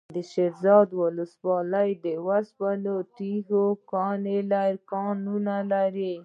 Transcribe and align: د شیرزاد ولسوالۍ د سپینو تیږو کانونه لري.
د 0.15 0.17
شیرزاد 0.31 0.87
ولسوالۍ 1.01 1.89
د 2.03 2.05
سپینو 2.49 2.95
تیږو 3.15 3.65
کانونه 4.93 5.55
لري. 5.71 6.13